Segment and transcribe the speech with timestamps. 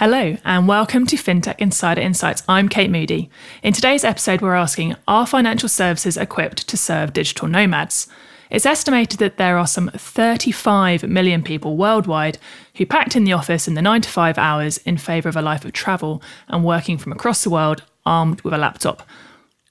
[0.00, 2.44] Hello, and welcome to FinTech Insider Insights.
[2.48, 3.28] I'm Kate Moody.
[3.64, 8.06] In today's episode, we're asking Are financial services equipped to serve digital nomads?
[8.48, 12.38] It's estimated that there are some 35 million people worldwide
[12.76, 15.42] who packed in the office in the 9 to 5 hours in favour of a
[15.42, 19.02] life of travel and working from across the world armed with a laptop.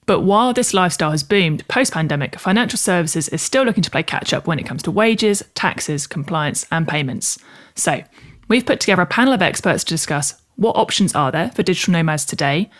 [0.04, 4.02] But while this lifestyle has boomed post pandemic, financial services is still looking to play
[4.02, 7.38] catch up when it comes to wages, taxes, compliance, and payments.
[7.74, 8.02] So,
[8.48, 11.92] We've put together a panel of experts to discuss what options are there for digital
[11.92, 12.70] nomads today,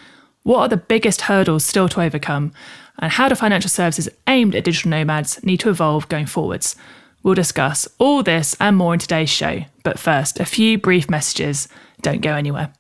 [0.43, 2.53] what are the biggest hurdles still to overcome,
[2.99, 6.75] and how do financial services aimed at digital nomads need to evolve going forwards.
[7.23, 9.65] We'll discuss all this and more in today's show.
[9.83, 11.69] But first, a few brief messages.
[12.01, 12.73] Don't go anywhere.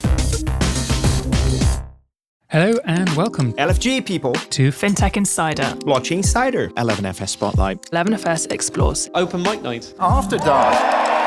[2.51, 9.43] Hello and welcome LFG people to FinTech Insider, Blockchain Insider, 11FS Spotlight, 11FS Explores, Open
[9.43, 11.18] Mic Night, After Dark.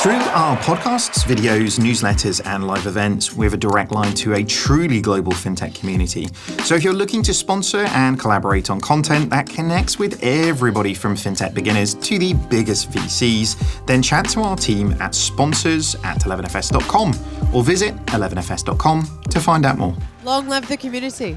[0.00, 4.44] Through our podcasts, videos, newsletters, and live events, we have a direct line to a
[4.44, 6.28] truly global fintech community.
[6.62, 11.16] So if you're looking to sponsor and collaborate on content that connects with everybody from
[11.16, 17.52] fintech beginners to the biggest VCs, then chat to our team at sponsors at 11fs.com
[17.52, 19.96] or visit 11fs.com to find out more.
[20.22, 21.36] Long live the community.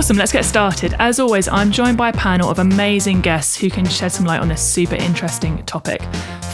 [0.00, 0.94] Awesome, let's get started.
[0.98, 4.40] As always, I'm joined by a panel of amazing guests who can shed some light
[4.40, 6.00] on this super interesting topic.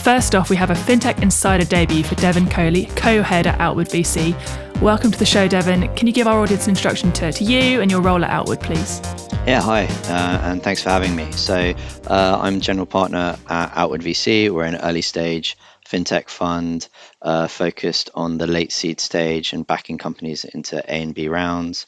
[0.03, 3.87] First off, we have a FinTech Insider debut for Devon Coley, co head at Outward
[3.87, 4.35] VC.
[4.81, 5.87] Welcome to the show, Devon.
[5.95, 8.59] Can you give our audience an introduction to, to you and your role at Outward,
[8.59, 8.99] please?
[9.47, 11.31] Yeah, hi, uh, and thanks for having me.
[11.31, 11.73] So,
[12.07, 14.49] uh, I'm general partner at Outward VC.
[14.49, 16.89] We're an early stage fintech fund
[17.21, 21.87] uh, focused on the late seed stage and backing companies into A and B rounds.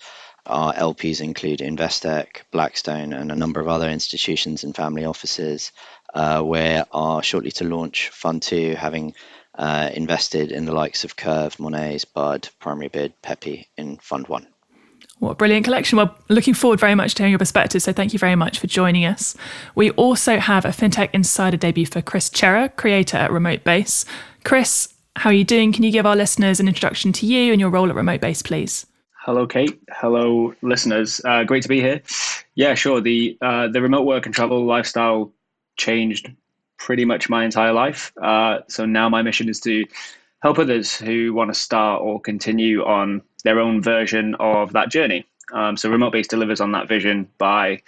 [0.49, 5.71] Our LPs include Investec, Blackstone, and a number of other institutions and family offices.
[6.13, 9.13] Uh, we are shortly to launch Fund 2, having
[9.53, 14.47] uh, invested in the likes of Curve, Monese, Bud, Primary Bid, Pepe in Fund 1.
[15.19, 15.97] What a brilliant collection.
[15.97, 17.83] Well, looking forward very much to hearing your perspective.
[17.83, 19.35] So thank you very much for joining us.
[19.75, 24.03] We also have a FinTech Insider debut for Chris Chera, creator at Remote Base.
[24.43, 25.73] Chris, how are you doing?
[25.73, 28.41] Can you give our listeners an introduction to you and your role at Remote Base,
[28.41, 28.87] please?
[29.29, 29.79] Hello, Kate.
[29.91, 31.21] Hello, listeners.
[31.23, 32.01] Uh, great to be here.
[32.55, 32.99] Yeah, sure.
[32.99, 35.31] The uh, the remote work and travel lifestyle
[35.77, 36.31] changed
[36.79, 38.11] pretty much my entire life.
[38.19, 39.85] Uh, so now my mission is to
[40.41, 45.27] help others who want to start or continue on their own version of that journey.
[45.53, 47.83] Um, so Remote Base delivers on that vision by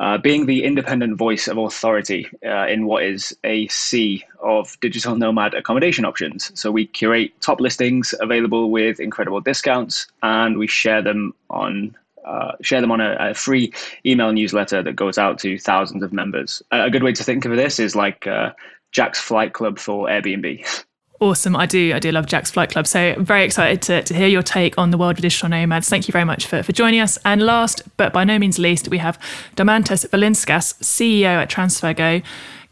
[0.00, 5.14] uh, being the independent voice of authority uh, in what is a sea of digital
[5.14, 6.50] nomad accommodation options.
[6.58, 11.94] So we curate top listings available with incredible discounts, and we share them on
[12.24, 13.72] uh, share them on a, a, free
[14.04, 16.62] email newsletter that goes out to thousands of members.
[16.70, 18.52] A, good way to think of this is like uh,
[18.92, 20.84] Jack's Flight Club for Airbnb.
[21.22, 21.54] Awesome.
[21.54, 21.92] I do.
[21.94, 22.86] I do love Jack's Flight Club.
[22.86, 25.86] So very excited to, to hear your take on the world of digital nomads.
[25.86, 27.18] Thank you very much for, for joining us.
[27.26, 29.18] And last, but by no means least, we have
[29.54, 32.22] Daumantas Dvilinskas, CEO at TransferGo.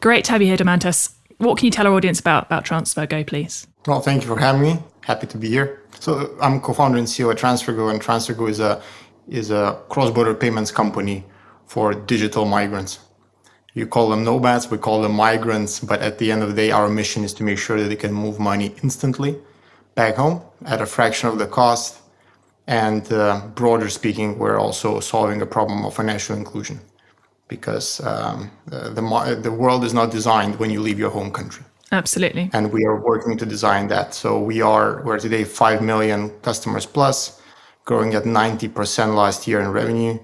[0.01, 1.15] Great to have you here, Domantas.
[1.37, 3.67] What can you tell our audience about, about TransferGo, please?
[3.87, 4.79] Well, thank you for having me.
[5.03, 5.83] Happy to be here.
[6.01, 8.83] So I'm co-founder and CEO at TransferGo, and TransferGo is a
[9.29, 11.23] is a cross-border payments company
[11.67, 13.01] for digital migrants.
[13.79, 16.73] You call them nomads, we call them migrants, but at the end of the day,
[16.73, 19.39] our mission is to make sure that they can move money instantly
[19.95, 22.01] back home at a fraction of the cost.
[22.67, 26.81] And uh, broader speaking, we're also solving a problem of financial inclusion
[27.47, 31.65] because um, the, the world is not designed when you leave your home country.
[31.93, 32.51] Absolutely.
[32.53, 34.13] And we are working to design that.
[34.13, 37.41] So we are, we're today 5 million customers plus,
[37.85, 40.19] growing at 90% last year in revenue.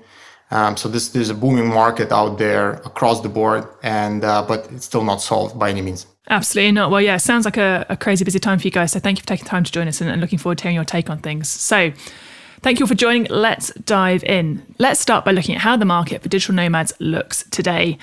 [0.51, 4.71] Um, so this there's a booming market out there across the board, and uh, but
[4.71, 6.07] it's still not solved by any means.
[6.31, 6.91] Absolutely not.
[6.91, 8.93] Well, yeah, it sounds like a, a, crazy busy time for you guys.
[8.93, 10.75] So thank you for taking time to join us and, and looking forward to hearing
[10.75, 11.49] your take on things.
[11.49, 11.93] So
[12.63, 13.25] thank you all for joining.
[13.25, 14.65] Let's dive in.
[14.79, 17.99] Let's start by looking at how the market for digital nomads looks today.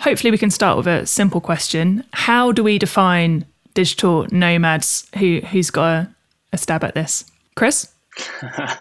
[0.00, 5.08] Hopefully, we can start with a simple question: How do we define digital nomads?
[5.18, 6.14] Who who's got a,
[6.52, 7.24] a stab at this?
[7.54, 7.92] Chris.
[8.42, 8.78] uh,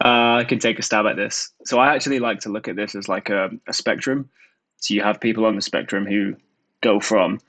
[0.00, 1.50] I can take a stab at this.
[1.64, 4.28] So I actually like to look at this as like a, a spectrum.
[4.76, 6.36] So you have people on the spectrum who
[6.80, 7.40] go from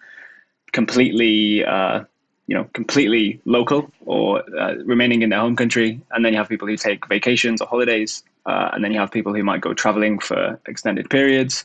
[0.72, 2.04] completely, uh,
[2.48, 6.50] you know, completely local or uh, remaining in their home country, and then you have
[6.50, 9.74] people who take vacations or holidays, uh, and then you have people who might go
[9.74, 11.64] traveling for extended periods.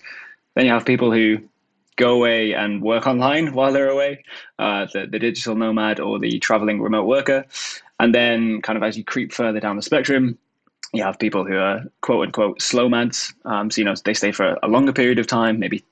[0.55, 1.39] Then you have people who
[1.97, 4.25] go away and work online while they're away,
[4.59, 7.45] uh, the, the digital nomad or the traveling remote worker.
[8.01, 10.39] And then, kind of as you creep further down the spectrum,
[10.93, 13.35] you have people who are quote unquote slow mads.
[13.45, 15.85] Um, so, you know, they stay for a longer period of time, maybe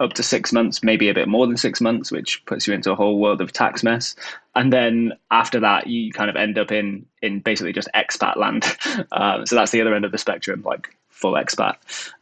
[0.00, 2.90] up to six months, maybe a bit more than six months, which puts you into
[2.90, 4.16] a whole world of tax mess.
[4.54, 8.64] And then after that, you kind of end up in in basically just expat land.
[9.12, 11.76] Uh, so that's the other end of the spectrum, like full expat.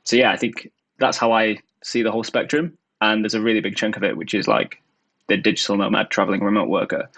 [0.04, 2.76] So yeah, I think that's how I see the whole spectrum.
[3.00, 4.82] And there's a really big chunk of it, which is like
[5.28, 7.08] the digital nomad traveling remote worker.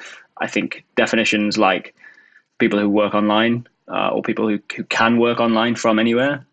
[0.40, 1.94] I think definitions like
[2.58, 6.46] people who work online uh, or people who, who can work online from anywhere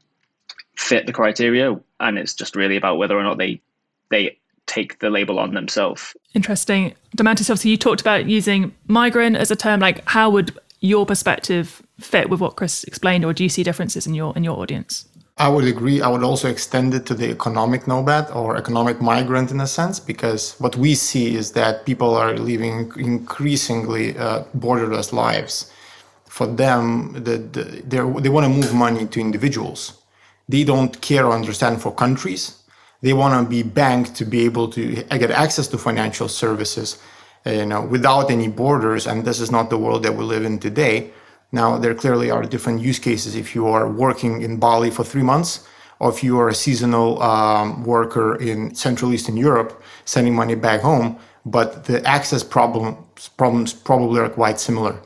[0.76, 1.80] fit the criteria.
[2.00, 3.62] And it's just really about whether or not they
[4.10, 4.38] they
[4.68, 6.16] take the label on themselves.
[6.34, 6.94] Interesting.
[7.16, 9.80] Daumantas, obviously you talked about using migrant as a term.
[9.80, 14.06] Like how would your perspective fit with what Chris explained, or do you see differences
[14.06, 15.08] in your in your audience?
[15.40, 16.02] I would agree.
[16.02, 20.00] I would also extend it to the economic nomad or economic migrant in a sense,
[20.00, 25.72] because what we see is that people are living increasingly uh, borderless lives.
[26.26, 30.02] For them, the, the, they want to move money to individuals.
[30.50, 32.64] They don't care or understand for countries.
[33.02, 36.98] They want to be banked to be able to get access to financial services,
[37.46, 39.06] you know, without any borders.
[39.06, 41.12] And this is not the world that we live in today.
[41.52, 45.24] Now, there clearly are different use cases if you are working in Bali for three
[45.24, 45.68] months
[46.00, 50.82] or if you are a seasonal um, worker in Central Eastern Europe sending money back
[50.82, 55.00] home, but the access problems, problems probably are quite similar.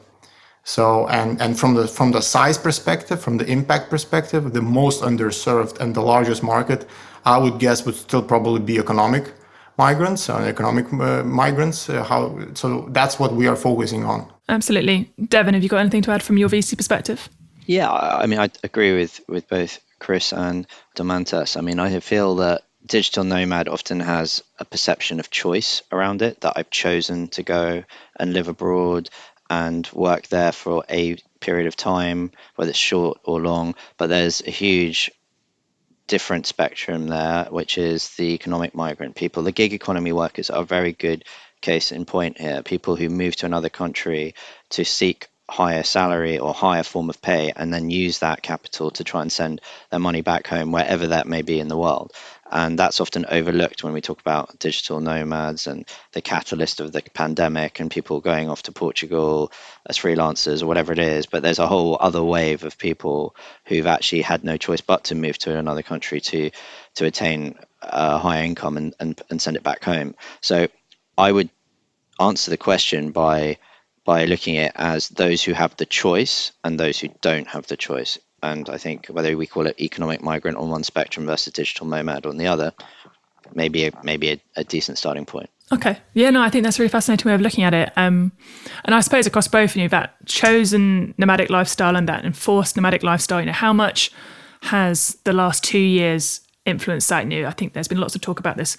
[0.64, 5.02] So, and, and from the from the size perspective, from the impact perspective, the most
[5.02, 6.88] underserved and the largest market,
[7.26, 9.34] I would guess, would still probably be economic
[9.78, 11.90] migrants and economic uh, migrants.
[11.90, 12.88] Uh, how so?
[12.90, 14.32] That's what we are focusing on.
[14.52, 15.54] Absolutely, Devin.
[15.54, 17.30] Have you got anything to add from your VC perspective?
[17.66, 21.56] Yeah, I mean, I agree with with both Chris and Daumantas.
[21.56, 26.42] I mean, I feel that digital nomad often has a perception of choice around it
[26.42, 27.86] that I've chosen to go
[28.20, 29.10] and live abroad
[29.50, 33.76] and work there for a period of time, whether it's short or long.
[33.98, 35.12] But there's a huge
[36.08, 39.44] different spectrum there, which is the economic migrant people.
[39.44, 41.24] The gig economy workers are very good
[41.62, 42.64] case in point here.
[42.64, 44.36] People who move to another country
[44.72, 49.04] to seek higher salary or higher form of pay and then use that capital to
[49.04, 49.60] try and send
[49.90, 52.14] their money back home wherever that may be in the world
[52.52, 57.02] and that's often overlooked when we talk about digital nomads and the catalyst of the
[57.14, 59.52] pandemic and people going off to Portugal
[59.86, 61.26] as freelancers or whatever it is.
[61.26, 63.36] But there's a whole other wave of people
[63.66, 66.52] who've actually had no choice but to move to another country to
[66.96, 70.14] to attain a higher income and, and, and send it back home.
[70.42, 70.68] So
[71.18, 71.50] I would
[72.20, 73.58] answer the question by
[74.04, 77.68] by looking at it as those who have the choice and those who don't have
[77.68, 81.54] the choice and I think whether we call it economic migrant on one spectrum versus
[81.54, 82.74] digital nomad on the other,
[83.54, 85.50] maybe a, maybe a, a decent starting point.
[85.72, 85.98] Okay.
[86.14, 87.94] Yeah, no, I think that's a really fascinating way of looking at it.
[87.96, 88.32] Um,
[88.84, 93.04] and I suppose across both, of you that chosen nomadic lifestyle and that enforced nomadic
[93.04, 94.12] lifestyle, you know, how much
[94.64, 97.26] has the last two years influenced that?
[97.26, 98.76] Know, I think there's been lots of talk about this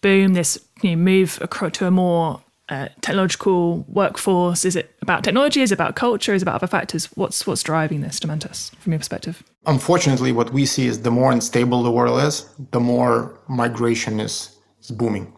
[0.00, 1.38] boom, this you know, move
[1.72, 4.64] to a more uh, technological workforce?
[4.64, 5.60] Is it about technology?
[5.60, 6.34] Is it about culture?
[6.34, 7.06] Is it about other factors?
[7.16, 9.42] What's what's driving this, Daumantas, from your perspective?
[9.66, 14.56] Unfortunately, what we see is the more unstable the world is, the more migration is,
[14.80, 15.32] is booming.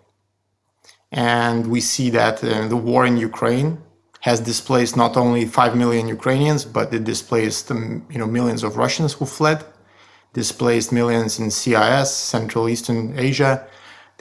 [1.10, 3.78] And we see that uh, the war in Ukraine
[4.20, 8.76] has displaced not only 5 million Ukrainians, but it displaced um, you know, millions of
[8.76, 9.64] Russians who fled,
[10.32, 13.66] displaced millions in CIS, Central Eastern Asia,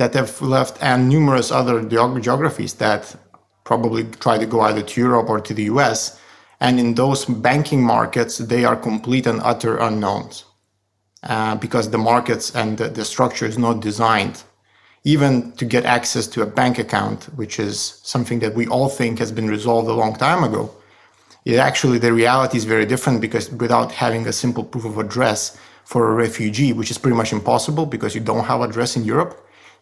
[0.01, 3.15] that have left and numerous other geographies that
[3.63, 6.20] probably try to go either to Europe or to the US.
[6.60, 10.46] And in those banking markets, they are complete and utter unknowns
[11.22, 14.43] uh, because the markets and the, the structure is not designed
[15.03, 19.20] even to get access to a bank account, which is something that we all think
[19.20, 20.63] has been resolved a long time ago.
[21.46, 25.58] It actually, the reality is very different because without having a simple proof of address
[25.86, 29.34] for a refugee, which is pretty much impossible because you don't have address in Europe,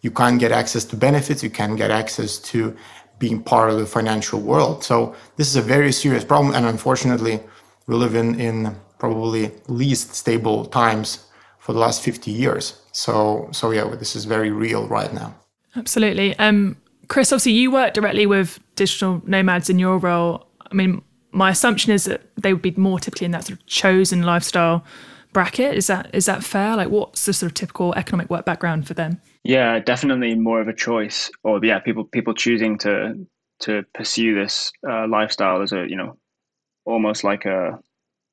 [0.01, 2.75] you can't get access to benefits, you can't get access to
[3.19, 4.83] being part of the financial world.
[4.83, 7.39] So this is a very serious problem, and unfortunately,
[7.87, 11.25] we live in in probably least stable times
[11.59, 12.81] for the last 50 years.
[12.91, 15.35] So so yeah, this is very real right now.
[15.75, 16.37] Absolutely.
[16.39, 16.77] Um,
[17.07, 20.47] Chris, obviously, you work directly with digital nomads in your role.
[20.71, 21.01] I mean,
[21.31, 24.83] my assumption is that they would be more typically in that sort of chosen lifestyle
[25.33, 25.75] bracket.
[25.75, 26.75] Is that is that fair?
[26.75, 29.21] Like, what's the sort of typical economic work background for them?
[29.43, 33.25] Yeah, definitely more of a choice, or yeah, people people choosing to
[33.61, 36.17] to pursue this uh, lifestyle as a you know
[36.85, 37.79] almost like a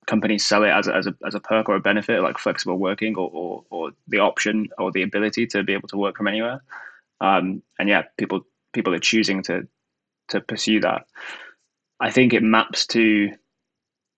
[0.07, 2.79] companies sell it as a, as a as a perk or a benefit, like flexible
[2.79, 6.29] working or, or or the option or the ability to be able to work from
[6.29, 6.63] anywhere.
[7.21, 8.43] Um, and yeah, people
[8.75, 9.69] people are choosing to
[10.29, 11.07] to pursue that.
[12.01, 13.33] I think it maps to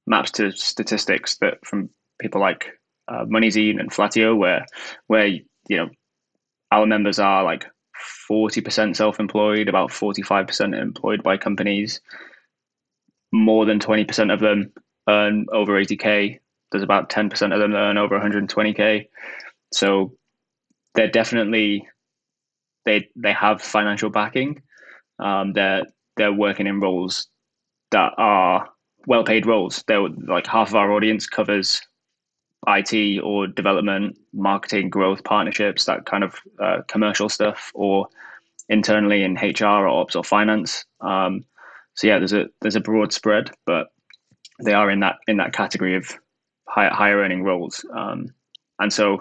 [0.06, 1.90] maps to statistics that from
[2.20, 2.78] people like
[3.08, 4.66] uh, MoneyZine and Flatio, where
[5.06, 5.88] where you know
[6.72, 7.66] our members are like
[8.26, 12.00] forty percent self-employed, about forty-five percent employed by companies.
[13.32, 14.72] More than twenty percent of them
[15.08, 16.40] earn over eighty k.
[16.70, 19.08] There's about ten percent of them that earn over one hundred and twenty k.
[19.72, 20.14] So
[20.94, 21.86] they're definitely
[22.84, 24.62] they they have financial backing.
[25.18, 25.84] Um, they're
[26.16, 27.28] they're working in roles
[27.90, 28.68] that are
[29.06, 29.82] well paid roles.
[29.86, 31.80] They're like half of our audience covers
[32.66, 38.08] IT or development, marketing, growth, partnerships, that kind of uh, commercial stuff, or
[38.68, 40.84] internally in HR or ops or finance.
[41.00, 41.44] Um,
[41.94, 43.88] so yeah, there's a there's a broad spread, but
[44.62, 46.12] they are in that in that category of
[46.68, 47.84] higher higher earning roles.
[47.92, 48.28] Um,
[48.78, 49.20] and so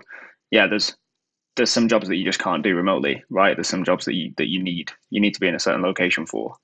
[0.52, 0.96] yeah, there's
[1.56, 3.56] there's some jobs that you just can't do remotely, right?
[3.56, 5.82] There's some jobs that you that you need you need to be in a certain
[5.82, 6.56] location for,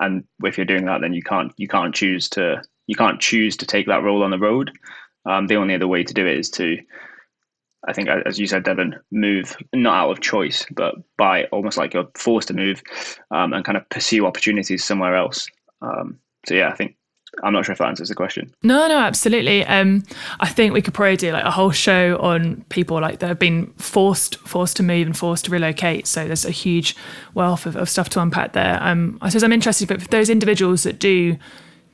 [0.00, 3.56] and if you're doing that, then you can't you can't choose to you can't choose
[3.56, 4.70] to take that role on the road.
[5.26, 6.78] Um, the only other way to do it is to,
[7.88, 11.94] I think, as you said, Devin, move not out of choice, but by almost like
[11.94, 12.82] you're forced to move
[13.30, 15.46] um, and kind of pursue opportunities somewhere else.
[15.82, 16.96] Um, so yeah, I think
[17.42, 18.52] I'm not sure if that answers the question.
[18.62, 19.64] No, no, absolutely.
[19.66, 20.04] Um,
[20.40, 23.38] I think we could probably do like a whole show on people like that have
[23.38, 26.06] been forced forced to move and forced to relocate.
[26.06, 26.96] So there's a huge
[27.34, 28.78] wealth of, of stuff to unpack there.
[28.80, 31.36] Um, I suppose I'm interested, but for those individuals that do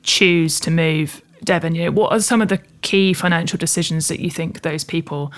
[0.03, 4.21] choose to move, Devin, you know, what are some of the key financial decisions that
[4.21, 5.33] you think those people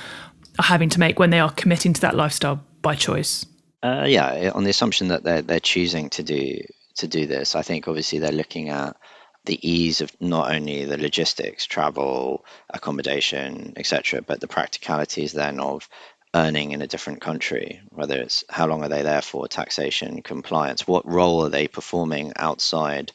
[0.58, 3.46] are having to make when they are committing to that lifestyle by choice?
[3.82, 6.60] Uh, yeah, on the assumption that they're they're choosing to do
[6.96, 8.96] to do this, I think obviously they're looking at
[9.44, 15.88] the ease of not only the logistics, travel, accommodation, etc., but the practicalities then of
[16.34, 20.86] earning in a different country, whether it's how long are they there for, taxation, compliance,
[20.86, 23.12] what role are they performing outside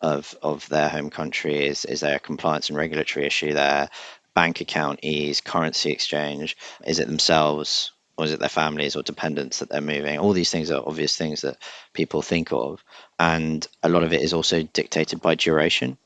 [0.00, 1.66] of of their home country?
[1.66, 3.88] Is is there a compliance and regulatory issue there?
[4.34, 9.60] Bank account ease, currency exchange, is it themselves or is it their families or dependents
[9.60, 10.18] that they're moving?
[10.18, 11.56] All these things are obvious things that
[11.92, 12.82] people think of.
[13.18, 15.98] And a lot of it is also dictated by duration.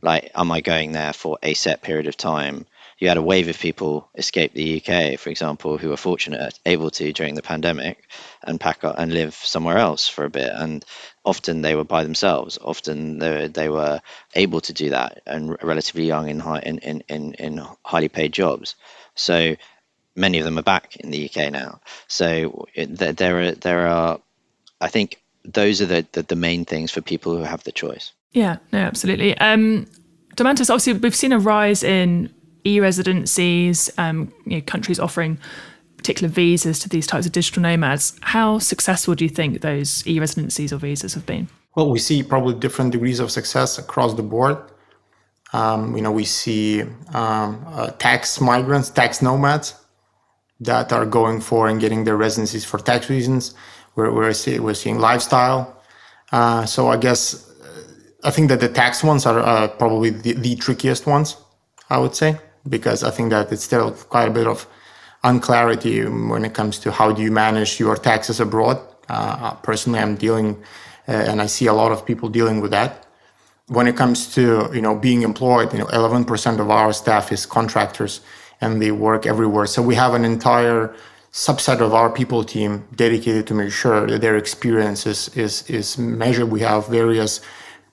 [0.00, 2.66] Like, am I going there for a set period of time?
[2.98, 6.90] You had a wave of people escape the UK, for example, who were fortunate, able
[6.92, 8.08] to during the pandemic,
[8.42, 10.50] and pack up and live somewhere else for a bit.
[10.54, 10.84] And
[11.24, 12.58] often they were by themselves.
[12.62, 14.00] Often they, they were
[14.34, 18.32] able to do that and relatively young in, high, in, in, in, in highly paid
[18.32, 18.76] jobs.
[19.14, 19.56] So
[20.14, 21.80] many of them are back in the UK now.
[22.08, 24.20] So there are there are,
[24.80, 28.12] I think those are the, the, the main things for people who have the choice.
[28.32, 29.36] Yeah, no, absolutely.
[29.38, 29.86] Um,
[30.34, 32.34] Daumantas, obviously, we've seen a rise in
[32.66, 35.38] e-residencies, um, you know, countries offering
[35.96, 38.18] particular visas to these types of digital nomads.
[38.20, 41.48] How successful do you think those e-residencies or visas have been?
[41.74, 44.58] Well, we see probably different degrees of success across the board.
[45.52, 46.82] Um, you know, we see
[47.14, 49.74] um, uh, tax migrants, tax nomads
[50.60, 53.54] that are going for and getting their residencies for tax reasons.
[53.94, 55.82] We're, we're, see, we're seeing lifestyle.
[56.32, 57.46] Uh, so I guess
[58.26, 61.36] I think that the tax ones are uh, probably the, the, trickiest ones,
[61.88, 64.66] I would say, because I think that it's still quite a bit of
[65.24, 68.78] unclarity when it comes to how do you manage your taxes abroad.
[69.08, 70.56] Uh, personally, I'm dealing,
[71.08, 73.06] uh, and I see a lot of people dealing with that.
[73.68, 77.46] When it comes to you know being employed, you know, 11% of our staff is
[77.46, 78.20] contractors
[78.60, 79.66] and they work everywhere.
[79.66, 80.94] So we have an entire
[81.32, 85.98] subset of our people team dedicated to make sure that their experience is, is, is
[85.98, 86.50] measured.
[86.50, 87.40] We have various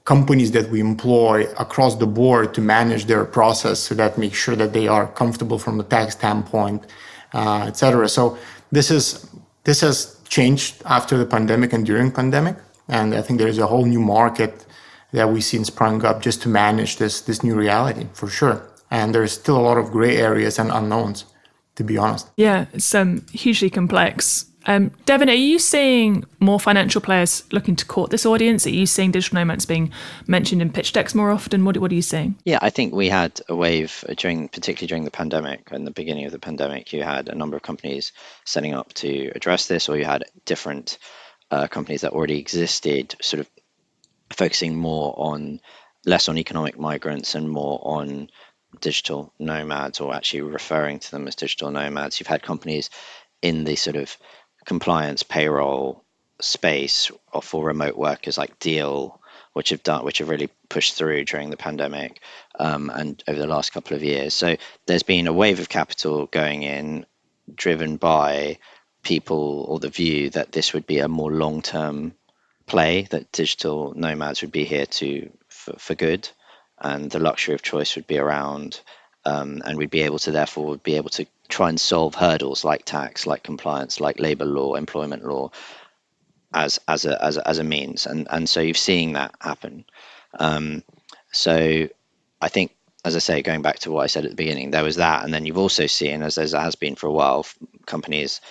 [0.06, 4.56] companies that we employ across the board to manage their process so that make sure
[4.56, 6.86] that they are comfortable from a tax standpoint,
[7.34, 8.10] uh, etc.
[8.10, 8.38] So
[8.72, 9.30] this is
[9.64, 12.58] this has changed after the pandemic and during pandemic,
[12.90, 14.66] and I think there is a whole new market
[15.14, 19.14] that we've seen sprung up just to manage this this new reality for sure and
[19.14, 21.26] there's still a lot of gray areas and unknowns
[21.76, 27.02] to be honest yeah it's um, hugely complex um, Devin, are you seeing more financial
[27.02, 28.66] players looking to court this audience?
[28.66, 29.92] Are you seeing digital nomads being
[30.28, 31.66] mentioned in pitch decks more often?
[31.66, 32.36] What, what are you seeing?
[32.46, 35.72] Yeah, I think we had a wave during, particularly during the pandemic.
[35.72, 38.14] and the beginning of the pandemic, you had a number of companies
[38.46, 40.98] setting up to address this, or you had different
[41.52, 43.50] uh, companies that already existed, sort of
[44.32, 45.60] focusing more on
[46.06, 48.30] less on economic migrants and more on
[48.82, 52.20] digital nomads or actually referring to them as digital nomads.
[52.20, 52.90] You've had companies
[53.42, 54.18] in the sort of
[54.66, 56.04] compliance payroll
[56.42, 59.20] space or for remote workers like Deel,
[59.54, 62.20] which have done which have really pushed through during the pandemic
[62.60, 64.34] um, and over the last couple of years.
[64.34, 67.06] So there's been a wave of capital going in,
[67.54, 68.58] driven by
[69.04, 72.14] people or the view that this would be a more long term
[72.66, 76.30] play that digital nomads would be here to for, for good
[76.80, 78.80] and the luxury of choice would be around
[79.26, 82.86] um, and we'd be able to therefore be able to try and solve hurdles like
[82.86, 85.52] tax, like compliance, like labor law, employment law,
[86.54, 89.86] as as a as a, as a means, and and so you've seen that happen.
[90.40, 90.84] Um,
[91.32, 91.88] so
[92.42, 94.84] I think, as I say, going back to what I said at the beginning, there
[94.84, 97.46] was that, and then you've also seen, as there has been for a while,
[97.86, 98.42] companies,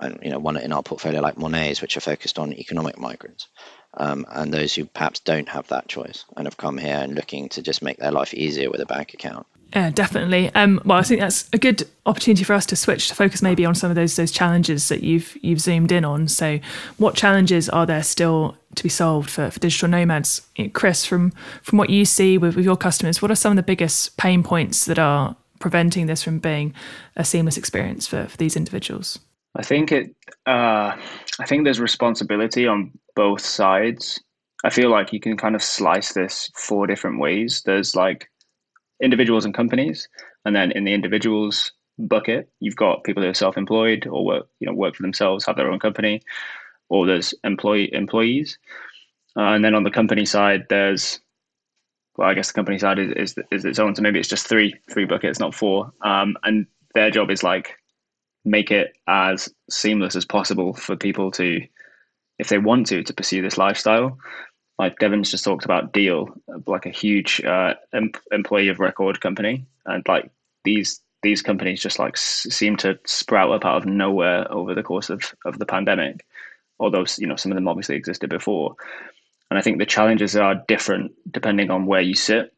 [0.00, 3.48] and you know, one in our portfolio like Monese, which are focused on economic migrants,
[3.94, 7.48] um, and those who perhaps don't have that choice and have come here and looking
[7.50, 9.46] to just make their life easier with a bank account.
[9.74, 10.52] Yeah, definitely.
[10.54, 13.64] Um, well, I think that's a good opportunity for us to switch to focus maybe
[13.64, 16.26] on some of those those challenges that you've you've zoomed in on.
[16.26, 16.58] So,
[16.96, 20.42] what challenges are there still to be solved for, for digital nomads?
[20.72, 21.30] Chris, from
[21.62, 24.42] from what you see with, with your customers, what are some of the biggest pain
[24.42, 26.74] points that are preventing this from being
[27.16, 29.20] a seamless experience for, for these individuals?
[29.54, 30.14] I think it.
[30.46, 30.96] Uh,
[31.38, 34.20] I think there's responsibility on both sides.
[34.64, 37.62] I feel like you can kind of slice this four different ways.
[37.64, 38.28] There's like
[39.02, 40.08] individuals and companies,
[40.44, 44.66] and then in the individuals bucket, you've got people who are self-employed or work, you
[44.66, 46.22] know, work for themselves, have their own company,
[46.88, 48.58] or there's employee employees,
[49.36, 51.20] uh, and then on the company side, there's
[52.16, 54.46] well, I guess the company side is, is, is its own, so maybe it's just
[54.46, 57.76] three three buckets, not four, um, and their job is like
[58.44, 61.60] make it as seamless as possible for people to,
[62.38, 64.18] if they want to, to pursue this lifestyle
[64.80, 66.30] like Devon's just talked about Deel,
[66.66, 70.30] like a huge uh, em- employee of record company, and like
[70.64, 74.82] these these companies just like s- seem to sprout up out of nowhere over the
[74.82, 76.24] course of of the pandemic.
[76.78, 78.74] Although you know some of them obviously existed before,
[79.50, 82.54] and I think the challenges are different depending on where you sit.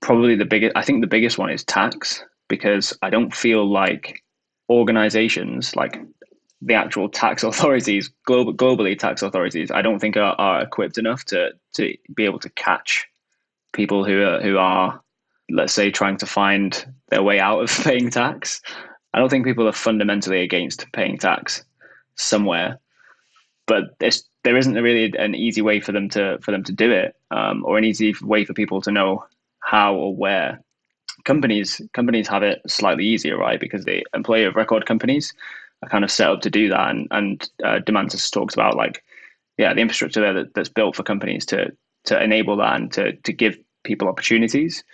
[0.00, 4.22] Probably the biggest, I think the biggest one is tax because I don't feel like
[4.68, 6.00] organizations like
[6.62, 11.24] the actual tax authorities, global, globally tax authorities, I don't think are, are equipped enough
[11.26, 13.06] to to be able to catch
[13.72, 15.00] people who are who are,
[15.50, 18.60] let's say, trying to find their way out of paying tax.
[19.12, 21.64] I don't think people are fundamentally against paying tax
[22.14, 22.78] somewhere,
[23.66, 27.16] but there isn't really an easy way for them to for them to do it,
[27.30, 29.24] um, or an easy way for people to know
[29.60, 30.62] how or where.
[31.24, 33.60] Companies companies have it slightly easier, right?
[33.60, 35.34] Because the employer of record companies
[35.82, 36.90] are kind of set up to do that.
[36.90, 39.02] And and uh, Daumantas talks about like,
[39.58, 41.72] yeah, the infrastructure there that, that's built for companies to
[42.04, 44.84] to enable that and to to give people opportunities.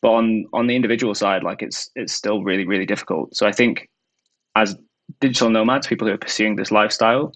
[0.00, 3.36] But on on the individual side, like it's it's still really really difficult.
[3.36, 3.88] So I think
[4.54, 4.76] as
[5.20, 7.32] digital nomads, people who are pursuing this lifestyle,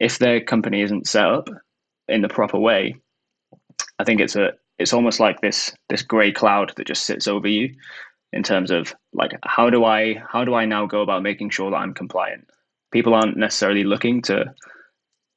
[0.00, 1.48] if their company isn't set up
[2.08, 2.96] in the proper way,
[3.98, 7.48] I think it's a it's almost like this this gray cloud that just sits over
[7.48, 7.74] you
[8.32, 11.70] in terms of like how do I how do I now go about making sure
[11.70, 12.48] that I'm compliant?
[12.90, 14.54] People aren't necessarily looking to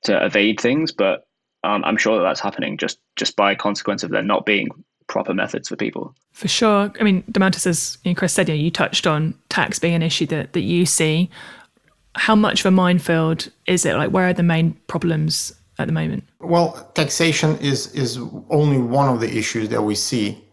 [0.04, 1.28] to evade things, but
[1.64, 4.70] um, I'm sure that that's happening just just by consequence of there not being
[5.08, 6.16] proper methods for people.
[6.32, 6.92] For sure.
[7.00, 9.94] I mean, Daumantas, as you know, Chris said, you, know, you touched on tax being
[9.94, 11.30] an issue that, that you see.
[12.16, 13.96] How much of a minefield is it?
[13.96, 16.26] Like, where are the main problems at the moment?
[16.40, 18.18] Well, taxation is is
[18.50, 20.44] only one of the issues that we see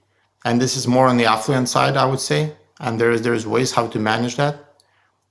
[0.44, 2.52] and this is more on the affluent side, I would say.
[2.80, 4.54] And there's there's ways how to manage that.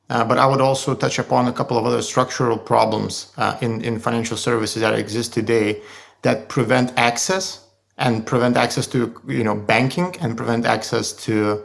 [0.10, 3.82] Uh, but I would also touch upon a couple of other structural problems uh, in
[3.82, 5.82] in financial services that exist today
[6.22, 7.68] that prevent access
[7.98, 11.64] and prevent access to you know banking and prevent access to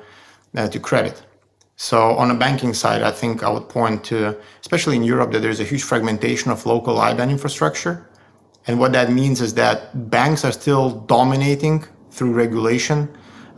[0.56, 1.22] uh, to credit.
[1.76, 5.40] So on a banking side, I think I would point to, especially in Europe, that
[5.40, 8.08] there's a huge fragmentation of local IBAN infrastructure.
[8.66, 13.08] And what that means is that banks are still dominating through regulation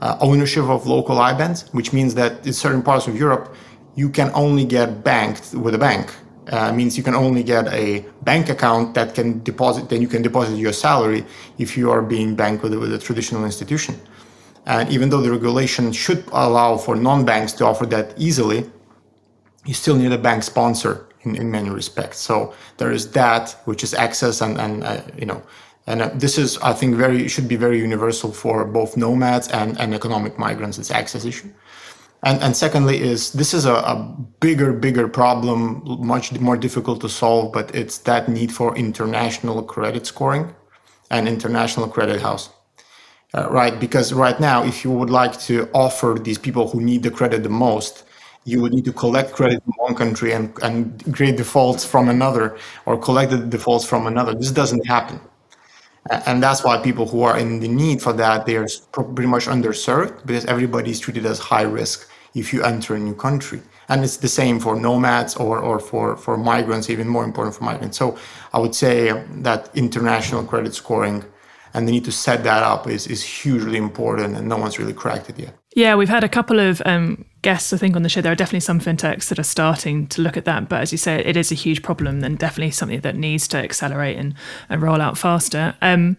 [0.01, 3.55] uh, ownership of local IBANs, which means that in certain parts of Europe,
[3.95, 6.15] you can only get banked with a bank.
[6.49, 10.21] Uh, means you can only get a bank account that can deposit, then you can
[10.21, 11.25] deposit your salary
[11.57, 13.99] if you are being banked with, with a traditional institution.
[14.67, 18.71] And even though the regulation should allow for non-banks to offer that easily,
[19.65, 22.19] you still need a bank sponsor in, in many respects.
[22.19, 25.43] So there is that, which is access and, and uh, you know,
[25.87, 29.79] and uh, this is, I think, very should be very universal for both nomads and,
[29.79, 30.79] and economic migrants.
[30.79, 31.51] It's access issue.
[32.23, 37.09] And, and secondly is this is a, a, bigger, bigger problem, much more difficult to
[37.09, 40.55] solve, but it's that need for international credit scoring
[41.11, 42.49] and international credit house.
[43.35, 43.79] Uh, right?
[43.79, 47.43] Because right now, if you would like to offer these people who need the credit
[47.43, 48.05] the most,
[48.45, 52.57] you would need to collect credit from one country and, and create defaults from another
[52.87, 54.35] or collect the defaults from another.
[54.35, 55.21] This doesn't happen
[56.11, 59.47] and that's why people who are in the need for that they are pretty much
[59.47, 64.03] underserved because everybody is treated as high risk if you enter a new country and
[64.03, 67.97] it's the same for nomads or, or for, for migrants even more important for migrants
[67.97, 68.19] so
[68.53, 71.25] i would say that international credit scoring
[71.75, 74.93] and the need to set that up is, is hugely important and no one's really
[74.93, 75.55] cracked it yet.
[75.75, 78.21] Yeah, we've had a couple of um, guests, I think, on the show.
[78.21, 80.69] There are definitely some fintechs that are starting to look at that.
[80.69, 83.59] But as you say, it is a huge problem and definitely something that needs to
[83.59, 84.35] accelerate and,
[84.69, 85.77] and roll out faster.
[85.81, 86.17] Um,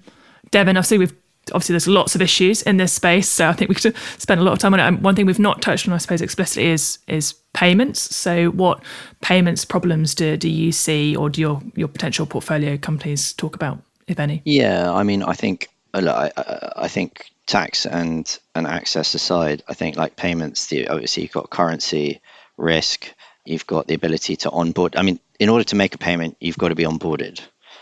[0.52, 1.14] Devin, obviously, we've
[1.50, 4.44] obviously there's lots of issues in this space, so I think we could spend a
[4.44, 4.84] lot of time on it.
[4.84, 8.16] And one thing we've not touched on, I suppose, explicitly is is payments.
[8.16, 8.84] So, what
[9.22, 13.80] payments problems do do you see, or do your your potential portfolio companies talk about,
[14.08, 14.42] if any?
[14.46, 16.32] Yeah, I mean, I think I,
[16.76, 21.50] I think tax and and access aside, I think like payments, the, obviously you've got
[21.50, 22.22] currency
[22.58, 23.12] risk,
[23.44, 24.96] you've got the ability to onboard.
[24.96, 27.42] I mean, in order to make a payment, you've got to be onboarded.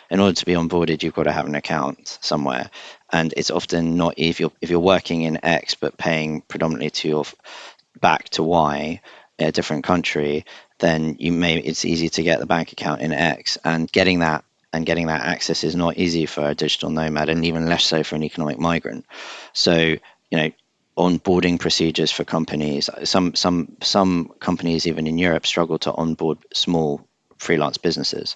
[0.09, 2.69] In order to be onboarded, you've got to have an account somewhere,
[3.11, 7.07] and it's often not if you're if you're working in X but paying predominantly to
[7.07, 7.25] your
[7.99, 9.01] back to Y
[9.39, 10.45] a different country,
[10.79, 14.43] then you may it's easy to get the bank account in X, and getting that
[14.73, 18.03] and getting that access is not easy for a digital nomad and even less so
[18.03, 19.05] for an economic migrant.
[19.53, 19.99] So, you
[20.31, 20.49] know,
[20.97, 27.07] onboarding procedures for companies, some some some companies even in Europe struggle to onboard small
[27.37, 28.35] freelance businesses.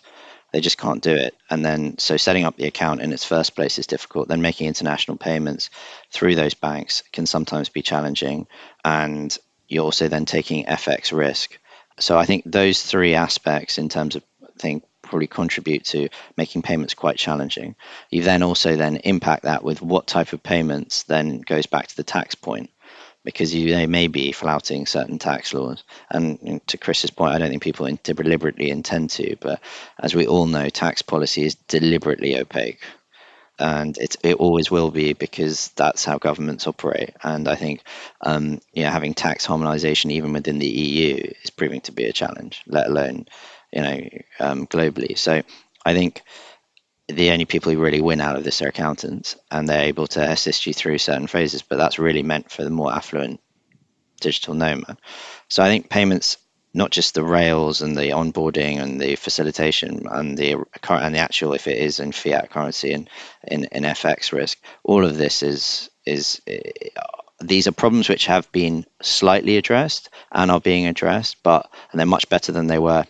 [0.54, 1.36] They just can't do it.
[1.50, 4.28] And then so setting up the account in its first place is difficult.
[4.28, 5.69] Then making international payments
[6.12, 8.47] through those banks can sometimes be challenging.
[8.86, 11.58] And you're also then taking FX risk.
[12.00, 16.62] So I think those three aspects in terms of I think probably contribute to making
[16.62, 17.76] payments quite challenging.
[18.10, 21.96] You then also then impact that with what type of payments then goes back to
[21.96, 22.70] the tax point
[23.28, 25.84] because you they may be flouting certain tax laws.
[26.10, 29.60] And to Chris's point, I don't think people deliberately intend to, but
[30.00, 32.80] as we all know, tax policy is deliberately opaque.
[33.60, 37.15] And it, it always will be because that's how governments operate.
[37.22, 37.82] And I think,
[38.22, 42.13] um, you know, having tax harmonization even within the EU is proving to be a
[42.13, 43.26] challenge, let alone
[43.71, 45.17] you know, um, globally.
[45.17, 45.41] So
[45.86, 46.21] I think
[47.08, 50.21] the only people who really win out of this are accountants, and they're able to
[50.21, 51.62] assist you through certain phases.
[51.62, 53.39] But that's really meant for the more affluent
[54.19, 54.97] digital nomad.
[55.47, 56.38] So I think payments,
[56.73, 60.56] not just the rails and the onboarding and the facilitation and the
[60.89, 63.10] and the actual, if it is in fiat currency and
[63.47, 66.41] in, in FX risk, all of this is is
[67.39, 72.06] these are problems which have been slightly addressed and are being addressed, but and they're
[72.06, 73.06] much better than they were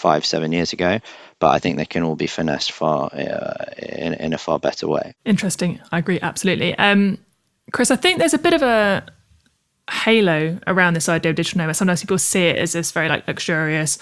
[0.00, 0.98] five, seven years ago.
[1.38, 4.88] But I think they can all be finessed far uh, in, in a far better
[4.88, 5.14] way.
[5.24, 5.80] Interesting.
[5.92, 6.76] I agree absolutely.
[6.76, 7.18] Um,
[7.72, 9.06] Chris, I think there's a bit of a
[9.90, 11.76] halo around this idea of digital nomad.
[11.76, 13.98] Sometimes people see it as this very like luxurious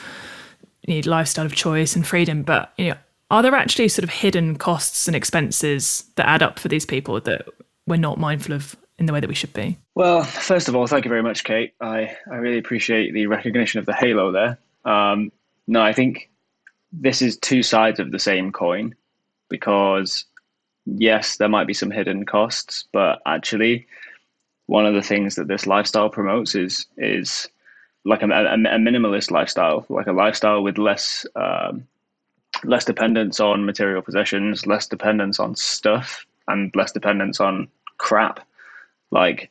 [0.89, 2.97] you need lifestyle of choice and freedom, but you know,
[3.31, 7.21] are there actually sort of hidden costs and expenses that add up for these people
[7.21, 7.47] that
[7.87, 9.77] we're not mindful of in the way that we should be?
[9.95, 11.75] Well, first of all, thank you very much, Kate.
[11.81, 14.59] I, I really appreciate the recognition of the halo there.
[14.85, 15.31] Um,
[15.69, 16.31] no, I think
[16.91, 18.95] this is two sides of the same coin
[19.51, 20.25] because
[20.87, 23.87] yes, there might be some hidden costs, but actually,
[24.67, 27.49] one of the things that this lifestyle promotes is is
[28.05, 31.87] like a, a, a minimalist lifestyle, like a lifestyle with less um,
[32.65, 38.41] less dependence on material possessions, less dependence on stuff, and less dependence on crap.
[39.11, 39.51] Like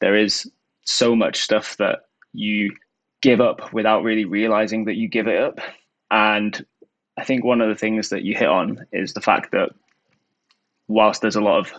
[0.00, 0.50] there is
[0.84, 2.74] so much stuff that you
[3.22, 5.60] give up without really realizing that you give it up.
[6.10, 6.64] And
[7.16, 9.70] I think one of the things that you hit on is the fact that
[10.88, 11.72] whilst there's a lot of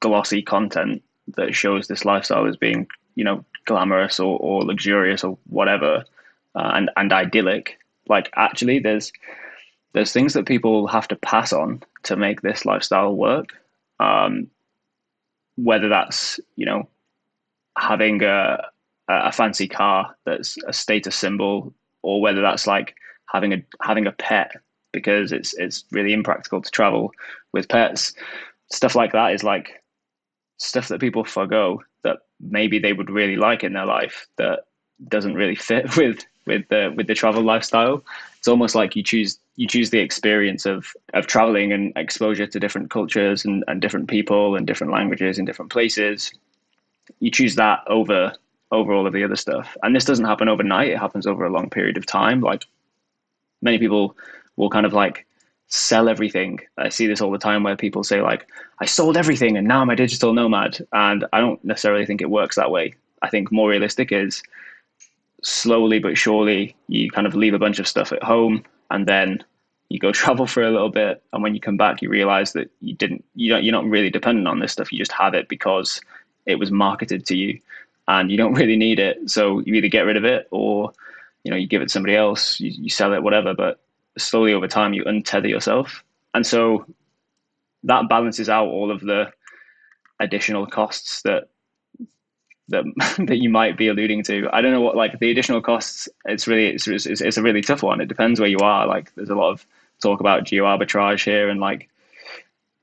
[0.00, 1.02] glossy content
[1.36, 6.04] that shows this lifestyle as being, you know, glamorous or, or luxurious or whatever,
[6.54, 9.12] uh, and and idyllic, like actually there's
[9.92, 13.50] there's things that people have to pass on to make this lifestyle work.
[14.00, 14.48] Um,
[15.56, 16.88] whether that's you know
[17.76, 18.64] having a
[19.10, 22.94] a fancy car that's a status symbol, or whether that's like
[23.32, 24.52] having a having a pet
[24.92, 27.12] because it's it's really impractical to travel
[27.52, 28.12] with pets.
[28.70, 29.82] Stuff like that is like
[30.58, 34.60] stuff that people forgo that maybe they would really like in their life that
[35.08, 38.02] doesn't really fit with with the with the travel lifestyle.
[38.38, 42.60] It's almost like you choose you choose the experience of of traveling and exposure to
[42.60, 46.32] different cultures and, and different people and different languages in different places.
[47.18, 48.32] You choose that over
[48.72, 49.76] over all of the other stuff.
[49.82, 52.40] And this doesn't happen overnight, it happens over a long period of time.
[52.40, 52.66] Like
[53.62, 54.16] many people
[54.56, 55.26] will kind of like
[55.68, 56.60] sell everything.
[56.78, 58.48] I see this all the time where people say like
[58.80, 62.30] I sold everything and now I'm a digital nomad and I don't necessarily think it
[62.30, 62.94] works that way.
[63.22, 64.42] I think more realistic is
[65.42, 69.42] slowly but surely you kind of leave a bunch of stuff at home and then
[69.88, 72.70] you go travel for a little bit and when you come back you realize that
[72.80, 75.48] you didn't you don't, you're not really dependent on this stuff you just have it
[75.48, 76.00] because
[76.46, 77.58] it was marketed to you
[78.10, 79.30] and you don't really need it.
[79.30, 80.92] So you either get rid of it or
[81.44, 83.54] you know you give it to somebody else, you, you sell it, whatever.
[83.54, 83.80] But
[84.18, 86.86] slowly over time, you untether yourself, and so
[87.84, 89.32] that balances out all of the
[90.18, 91.48] additional costs that
[92.68, 92.84] that
[93.26, 94.48] that you might be alluding to.
[94.52, 96.08] I don't know what like the additional costs.
[96.26, 98.00] It's really it's, it's, it's a really tough one.
[98.00, 98.86] It depends where you are.
[98.86, 99.64] Like there's a lot of
[100.02, 101.88] talk about geo arbitrage here and like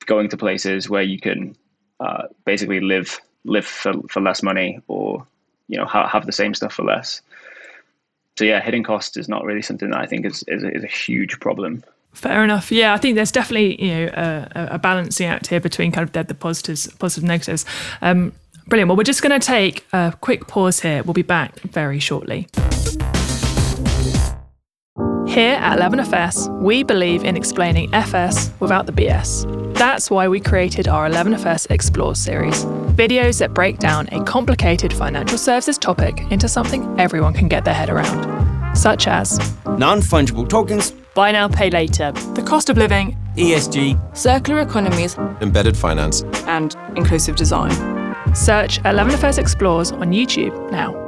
[0.06, 1.56] going to places where you can
[2.00, 5.26] uh, basically live live for, for less money or
[5.68, 7.22] you know ha- have the same stuff for less.
[8.38, 10.88] So yeah, hidden costs is not really something that I think is is, is a
[10.88, 11.84] huge problem.
[12.14, 12.72] Fair enough.
[12.72, 16.14] Yeah, I think there's definitely you know a, a balancing act here between kind of
[16.14, 17.66] the, the positives, positive negatives.
[18.02, 18.34] Um,
[18.68, 18.90] brilliant.
[18.90, 21.04] Well, we're just going to take a quick pause here.
[21.04, 22.48] We'll be back very shortly.
[25.28, 29.76] Here at 11FS, we believe in explaining FS without the BS.
[29.76, 32.66] That's why we created our 11FS Explore series
[32.98, 37.74] videos that break down a complicated financial services topic into something everyone can get their
[37.74, 43.16] head around, such as non fungible tokens, buy now, pay later, the cost of living,
[43.36, 47.72] ESG, circular economies, embedded finance, and inclusive design.
[48.36, 51.07] Search 11FS Explores on YouTube now.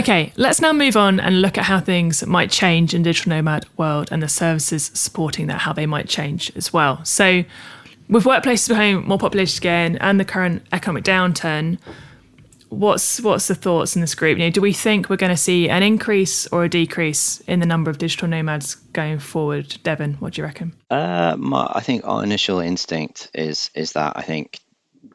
[0.00, 3.66] Okay, let's now move on and look at how things might change in digital nomad
[3.76, 7.04] world and the services supporting that, how they might change as well.
[7.04, 7.44] So,
[8.08, 11.78] with workplaces becoming more populated again and the current economic downturn,
[12.70, 14.38] what's what's the thoughts in this group?
[14.38, 17.60] You know, do we think we're going to see an increase or a decrease in
[17.60, 19.76] the number of digital nomads going forward?
[19.82, 20.74] Devin, what do you reckon?
[20.88, 24.60] Uh, my, I think our initial instinct is is that I think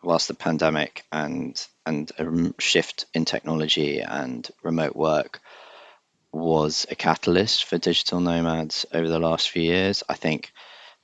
[0.04, 5.42] whilst the pandemic and and a shift in technology and remote work
[6.32, 10.04] was a catalyst for digital nomads over the last few years.
[10.10, 10.52] I think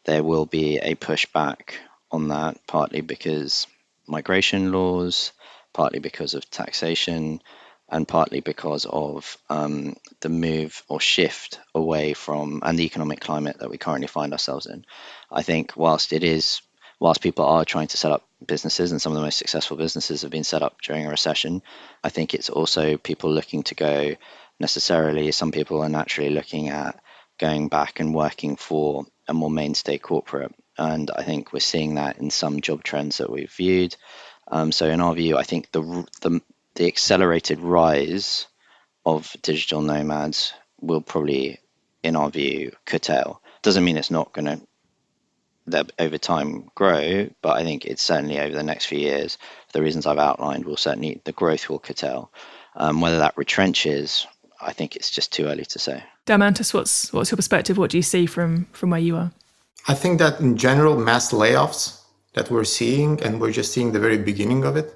[0.06, 1.74] there will be a pushback
[2.12, 3.68] on that, partly because
[4.08, 5.32] migration laws,
[5.74, 7.42] partly because of taxation,
[7.88, 13.60] and partly because of um, the move or shift away from and the economic climate
[13.60, 14.86] that we currently find ourselves in.
[15.30, 16.62] I think whilst it is
[17.02, 20.22] whilst people are trying to set up businesses and some of the most successful businesses
[20.22, 21.64] have been set up during a recession,
[22.04, 24.16] I think it's also people looking to go
[24.60, 27.02] necessarily, some people are naturally looking at
[27.40, 30.54] going back and working for a more mainstay corporate.
[30.78, 33.96] And I think we're seeing that in some job trends that we've viewed.
[34.48, 35.82] Um, so, in our view, I think the,
[36.22, 36.40] the,
[36.76, 38.46] the accelerated rise
[39.08, 41.60] of digital nomads will probably,
[42.04, 43.42] in our view, curtail.
[43.64, 44.62] Doesn't mean it's not going to
[45.72, 49.74] that over time grow, but I think it's certainly over the next few years, for
[49.74, 52.32] the reasons I've outlined, will certainly the growth will curtail.
[52.76, 54.26] Um, whether that retrenches,
[54.62, 56.04] I think it's just too early to say.
[56.26, 57.78] Daumantas, what's what's your perspective?
[57.78, 59.32] What do you see from from where you are?
[59.88, 62.02] I think that in general, mass layoffs
[62.34, 64.94] that we're seeing, and we're just seeing the very beginning of it.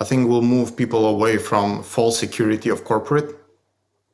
[0.00, 3.34] I think will move people away from false security of corporate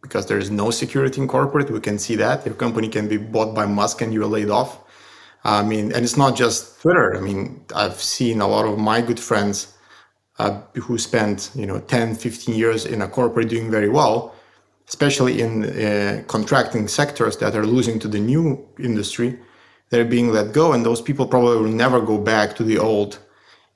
[0.03, 1.71] because there is no security in corporate.
[1.71, 4.79] We can see that your company can be bought by Musk and you're laid off
[5.45, 7.17] I mean, and it's not just Twitter.
[7.17, 9.75] I mean, I've seen a lot of my good friends
[10.39, 14.35] uh, who spent, you know, 10, 15 years in a corporate doing very well,
[14.89, 19.39] especially in uh, contracting sectors that are losing to the new industry.
[19.91, 23.19] They're being let go, and those people probably will never go back to the old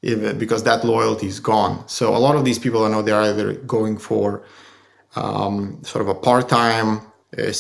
[0.03, 1.87] if, because that loyalty is gone.
[1.89, 4.45] So a lot of these people, I know they're either going for
[5.17, 7.01] um, sort of a part-time
[7.39, 7.53] Eh,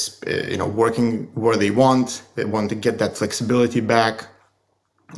[0.50, 2.22] you know working where they want.
[2.34, 4.26] They want to get that flexibility back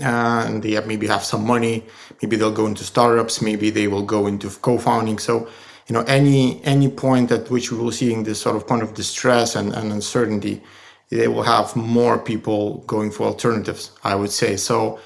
[0.03, 1.85] and they maybe have some money.
[2.23, 3.42] Maybe they'll go into startups.
[3.42, 5.19] Maybe they will go into co-founding.
[5.19, 5.49] So
[5.88, 8.95] you know any any point at which we will seeing this sort of point of
[8.95, 10.62] distress and, and uncertainty
[11.11, 14.57] they will have more people going for alternatives i would say.
[14.57, 14.99] So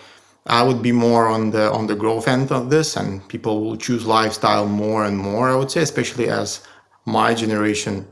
[0.47, 3.77] i would be more on the on the growth end of this and people will
[3.77, 6.67] choose lifestyle more and more i would say especially as
[7.05, 8.07] my generation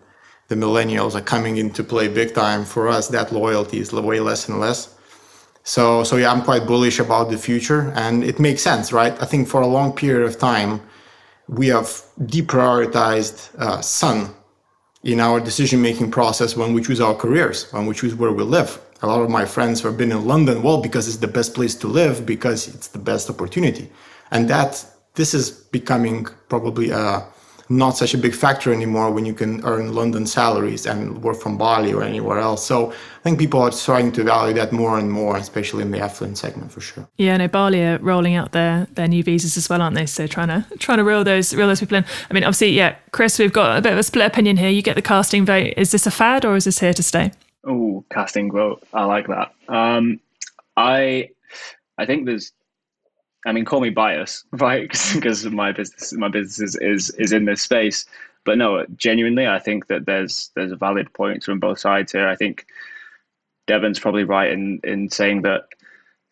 [0.48, 3.08] the millennials are coming into play big time for us.
[3.08, 4.94] That loyalty is way less and less.
[5.64, 9.14] So so yeah i'm quite bullish about the future and it makes sense right?
[9.22, 10.80] I think for a long period of time
[11.46, 11.88] we have
[12.20, 14.34] deprioritized uh, sun
[15.02, 18.44] in our decision making process when we choose our careers when we choose where we
[18.44, 18.80] live.
[19.02, 21.74] A lot of my friends have been in london well because it's the best place
[21.82, 23.90] to live because it's the best opportunity.
[24.30, 24.84] And that
[25.14, 27.26] this is becoming probably a
[27.68, 31.58] not such a big factor anymore when you can earn London salaries and work from
[31.58, 32.64] Bali or anywhere else.
[32.64, 36.00] So I think people are starting to value that more and more, especially in the
[36.00, 37.06] affluent segment for sure.
[37.18, 40.06] Yeah, no, Bali are rolling out their their new visas as well, aren't they?
[40.06, 42.04] So trying to trying to reel those reel those people in.
[42.30, 44.70] I mean, obviously, yeah, Chris, we've got a bit of a split opinion here.
[44.70, 45.74] You get the casting vote.
[45.76, 47.32] Is this a fad or is this here to stay?
[47.64, 48.82] Oh, casting vote.
[48.94, 49.52] I like that.
[49.68, 50.20] Um,
[50.76, 51.30] I
[51.98, 52.52] I think there's
[53.48, 54.88] I mean, call me bias, right?
[55.14, 58.04] Because my business, my business is, is is in this space.
[58.44, 62.28] but no, genuinely, I think that there's there's a valid points from both sides here.
[62.28, 62.66] I think
[63.66, 65.62] Devon's probably right in in saying that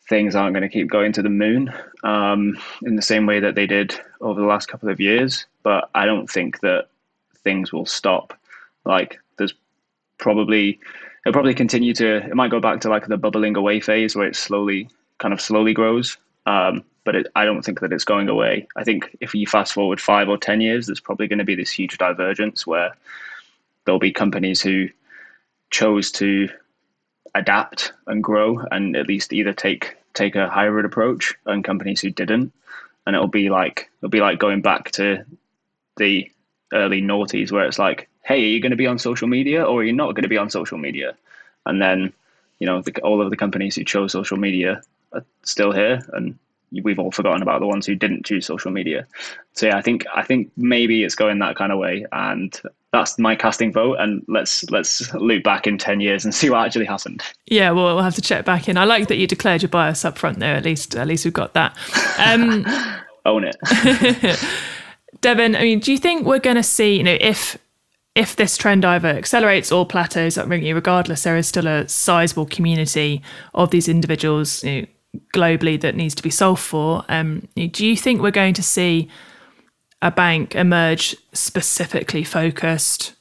[0.07, 3.55] things aren't going to keep going to the moon um, in the same way that
[3.55, 5.45] they did over the last couple of years.
[5.63, 6.87] But I don't think that
[7.43, 8.33] things will stop.
[8.85, 9.55] Like there's
[10.19, 10.79] probably
[11.25, 12.17] it'll probably continue to.
[12.17, 15.41] It might go back to like the bubbling away phase where it slowly kind of
[15.41, 16.17] slowly grows.
[16.45, 18.67] Um, but it, I don't think that it's going away.
[18.75, 21.55] I think if you fast forward five or ten years, there's probably going to be
[21.55, 22.93] this huge divergence where
[23.85, 24.89] there'll be companies who
[25.69, 26.49] chose to
[27.33, 32.09] adapt and grow and at least either take take a hybrid approach and companies who
[32.09, 32.51] didn't
[33.05, 35.23] and it'll be like it'll be like going back to
[35.95, 36.29] the
[36.73, 39.79] early noughties where it's like hey are you going to be on social media or
[39.79, 41.15] are you not going to be on social media
[41.65, 42.11] and then
[42.59, 44.81] you know the, all of the companies who chose social media
[45.13, 46.37] are still here and
[46.83, 49.07] we've all forgotten about the ones who didn't choose social media.
[49.53, 52.59] So yeah i think i think maybe it's going that kind of way and
[52.93, 56.65] that's my casting vote and let's let's loop back in 10 years and see what
[56.65, 57.23] actually happened.
[57.45, 58.77] Yeah well we'll have to check back in.
[58.77, 61.33] I like that you declared your bias up front there at least at least we've
[61.33, 61.77] got that.
[62.19, 62.65] Um,
[63.25, 63.57] own it.
[65.21, 67.57] Devin i mean do you think we're going to see you know if
[68.13, 72.45] if this trend either accelerates or plateaus at ringy regardless there is still a sizable
[72.45, 73.21] community
[73.53, 74.87] of these individuals you know,
[75.33, 79.09] globally that needs to be solved for um, do you think we're going to see
[80.01, 83.13] a bank emerge specifically focused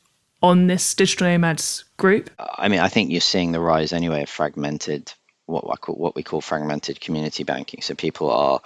[0.43, 2.31] on this digital nomads group?
[2.39, 5.13] I mean, I think you're seeing the rise anyway of fragmented,
[5.47, 7.83] what I call what we call fragmented community banking.
[7.83, 8.61] So people are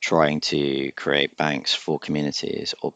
[0.00, 2.94] trying to create banks for communities, or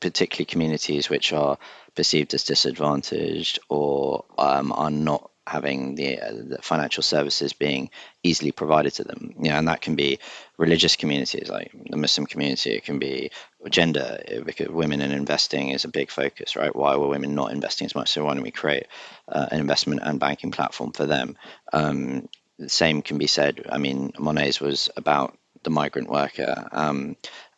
[0.00, 1.58] particularly communities which are
[1.96, 7.90] perceived as disadvantaged or um, are not having the, uh, the, financial services being
[8.22, 9.34] easily provided to them.
[9.38, 10.18] You know, and that can be
[10.56, 12.70] religious communities like the Muslim community.
[12.70, 13.30] It can be
[13.68, 16.74] gender because women in investing is a big focus, right?
[16.74, 18.10] Why were women not investing as much?
[18.10, 18.86] So why don't we create
[19.28, 21.36] uh, an investment and banking platform for them?
[21.72, 22.28] Um,
[22.58, 23.66] the same can be said.
[23.68, 27.16] I mean, Monese was about the migrant worker, um,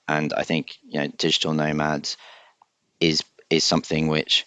[0.09, 2.17] and I think you know digital nomads
[3.01, 4.47] is is something which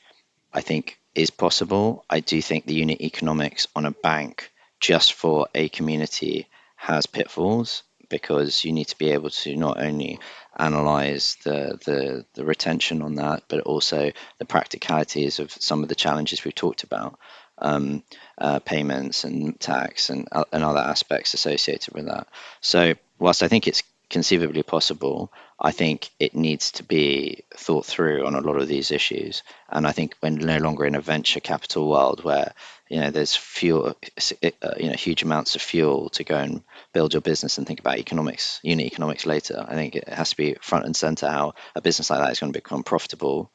[0.53, 2.05] I think is possible.
[2.09, 7.83] I do think the unit economics on a bank just for a community has pitfalls
[8.09, 10.19] because you need to be able to not only
[10.57, 15.95] analyze the, the, the retention on that, but also the practicalities of some of the
[15.95, 17.19] challenges we've talked about,
[17.59, 18.03] um,
[18.37, 22.27] uh, payments and tax and, uh, and other aspects associated with that.
[22.61, 28.25] So, whilst I think it's conceivably possible, I think it needs to be thought through
[28.25, 29.43] on a lot of these issues.
[29.69, 32.53] And I think we're no longer in a venture capital world where
[32.89, 33.95] you know there's fuel,
[34.43, 37.79] uh, you know, huge amounts of fuel to go and build your business and think
[37.79, 39.65] about economics, unit economics later.
[39.67, 42.39] I think it has to be front and center how a business like that is
[42.39, 43.51] going to become profitable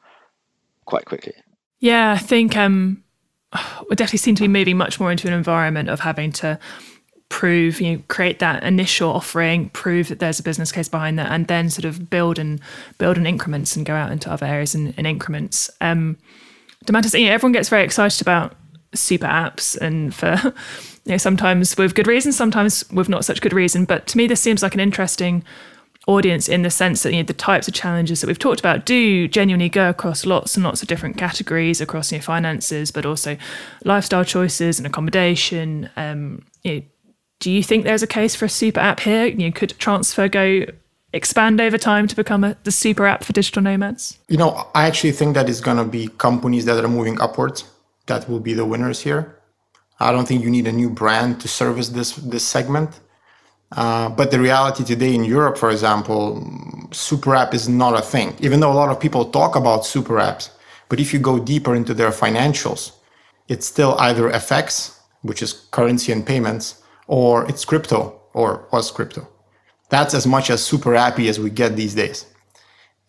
[0.85, 1.33] quite quickly.
[1.79, 3.03] Yeah, I think um,
[3.89, 6.59] we definitely seem to be moving much more into an environment of having to
[7.29, 11.31] prove you know create that initial offering prove that there's a business case behind that
[11.31, 12.59] and then sort of build and
[12.97, 15.69] build in increments and go out into other areas in, in increments.
[15.81, 16.17] Um
[16.85, 18.53] Daumantas, you know, everyone gets very excited about
[18.93, 20.39] super apps and for
[21.05, 23.85] you know sometimes with good reason sometimes with not such good reason.
[23.85, 25.43] But to me this seems like an interesting
[26.07, 28.85] audience in the sense that you know the types of challenges that we've talked about
[28.85, 33.05] do genuinely go across lots and lots of different categories across you know, finances but
[33.05, 33.35] also
[33.83, 36.81] lifestyle choices and accommodation um, you know,
[37.45, 39.27] do you think there's a case for a super app here?
[39.27, 40.73] You know, could TransferGo
[41.13, 44.17] expand over time to become a, the super app for digital nomads?
[44.27, 47.63] You know, I actually think that it's going to be companies that are moving upwards
[48.07, 49.37] that will be the winners here.
[49.99, 52.99] I don't think you need a new brand to service this this segment.
[53.71, 56.23] Uh, but the reality today in Europe, for example,
[56.91, 58.35] super app is not a thing.
[58.39, 60.49] Even though a lot of people talk about super apps,
[60.89, 62.93] but if you go deeper into their financials,
[63.47, 69.27] it's still either FX, which is currency and payments, or it's crypto or was crypto.
[69.89, 72.25] That's as much as super happy as we get these days.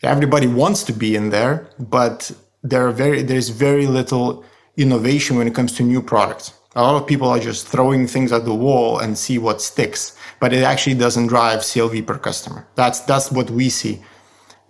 [0.03, 2.31] Everybody wants to be in there, but
[2.63, 4.45] there are very there's very little
[4.77, 6.53] innovation when it comes to new products.
[6.75, 10.15] A lot of people are just throwing things at the wall and see what sticks,
[10.41, 12.67] but it actually doesn't drive CLV per customer.
[12.75, 14.03] That's that's what we see.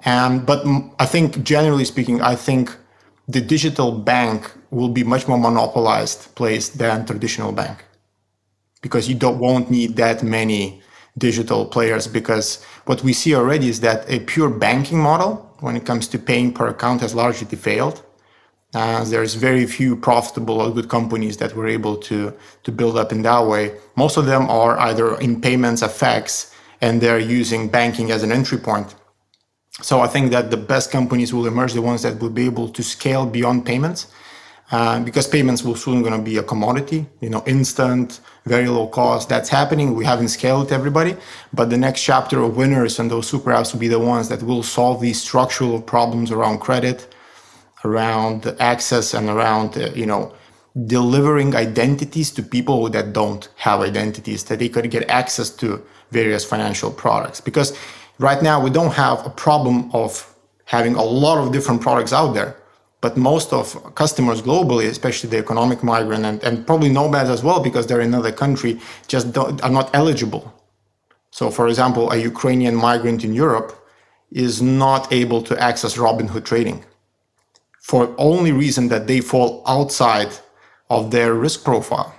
[0.05, 0.64] And but
[1.01, 2.74] I think generally speaking, I think
[3.26, 7.84] the digital bank will be much more monopolized place than traditional bank
[8.87, 10.62] because you don't won't need that many
[11.26, 12.47] digital players because
[12.89, 15.30] what we see already is that a pure banking model
[15.64, 17.97] when it comes to paying per account has largely failed.
[18.74, 22.18] Uh, there's very few profitable or good companies that were able to
[22.66, 23.64] to build up in that way.
[24.05, 26.53] Most of them are either in payments FX
[26.84, 28.89] and they're using banking as an entry point.
[29.89, 32.68] So I think that the best companies will emerge, the ones that will be able
[32.76, 34.01] to scale beyond payments,
[34.70, 38.86] uh, because payments will soon going to be a commodity, you know, instant, very low
[38.86, 39.28] cost.
[39.28, 39.94] That's happening.
[39.94, 41.16] We haven't scaled everybody,
[41.53, 44.42] but the next chapter of winners and those super apps will be the ones that
[44.42, 47.12] will solve these structural problems around credit,
[47.84, 50.32] around access, and around uh, you know
[50.86, 56.44] delivering identities to people that don't have identities, that they could get access to various
[56.44, 57.40] financial products.
[57.40, 57.76] Because
[58.18, 60.32] right now we don't have a problem of
[60.66, 62.57] having a lot of different products out there.
[63.01, 67.61] But most of customers globally, especially the economic migrant and, and probably nomads as well,
[67.61, 70.53] because they're in another country, just are not eligible.
[71.30, 73.70] So, for example, a Ukrainian migrant in Europe
[74.30, 76.84] is not able to access Robinhood trading
[77.80, 80.32] for only reason that they fall outside
[80.90, 82.12] of their risk profile.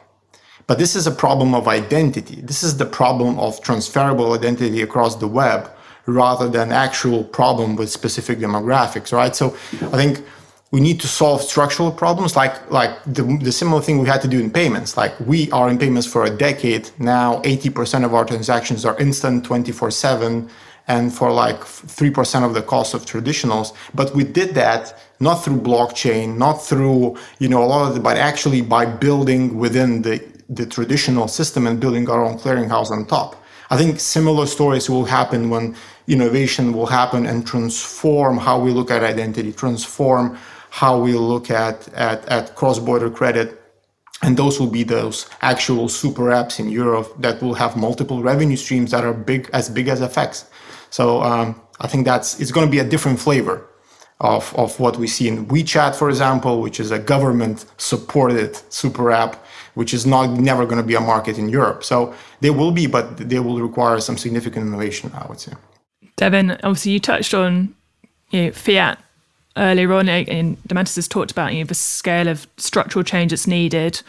[0.67, 2.41] But this is a problem of identity.
[2.41, 5.69] This is the problem of transferable identity across the web
[6.05, 9.36] rather than actual problem with specific demographics, right?
[9.36, 9.57] So
[9.93, 10.23] I think
[10.72, 14.28] we need to solve structural problems like like the, the similar thing we had to
[14.28, 14.97] do in payments.
[14.97, 16.89] Like we are in payments for a decade.
[16.99, 20.49] Now 80% of our transactions are instant 24 7
[20.89, 23.74] and for like 3% of the cost of traditionals.
[23.93, 28.01] But we did that not through blockchain not through you know a lot of the,
[28.01, 33.05] but actually by building within the the traditional system and building our own clearinghouse on
[33.05, 33.43] top.
[33.70, 35.76] I think similar stories will happen when
[36.07, 40.38] innovation will happen and transform how we look at identity transform
[40.70, 43.61] how we look at, at, at cross-border credit
[44.24, 48.57] and those will be those actual super apps in Europe that will have multiple revenue
[48.57, 50.45] streams that are big as big as FX.
[50.89, 53.68] So um, I think that's it's going to be a different flavor
[54.20, 59.11] of, of what we see in WeChat, for example, which is a government supported super
[59.11, 59.45] app,
[59.76, 61.84] which is not never going to be a market in Europe.
[61.84, 65.53] So they will be, but they will require some significant innovation, I would say.
[66.15, 67.76] Devin, obviously you touched on
[68.32, 68.97] you know, fiat
[69.58, 73.32] earlier on, eh, and Daumantas has talked about you know, the scale of structural change
[73.32, 74.01] that's needed,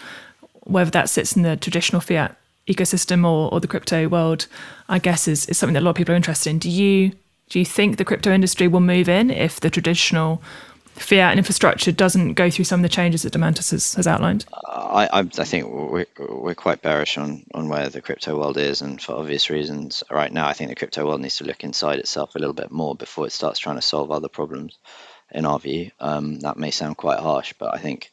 [0.65, 2.37] whether that sits in the traditional fiat
[2.69, 4.47] ecosystem or, or the crypto world,
[4.89, 6.59] I guess is, is something that a lot of people are interested in.
[6.59, 7.13] Do you
[7.49, 10.43] do you think the crypto industry will move in if the traditional
[10.97, 14.45] fiat infrastructure doesn't go through some of the changes that Daumantas has, has outlined?
[14.67, 18.83] I, I, I think we're, we're quite bearish on, on where the crypto world is,
[18.83, 20.03] and for obvious reasons.
[20.11, 22.71] Right now, I think the crypto world needs to look inside itself a little bit
[22.71, 24.77] more before it starts trying to solve other problems
[25.33, 25.91] in our view.
[26.01, 28.11] Um, that may sound quite harsh, but I think